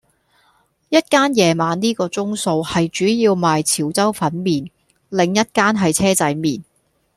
[0.89, 4.71] 一間夜晚呢個鐘數係主要賣潮州粉麵,
[5.09, 6.63] 另一間係車仔麵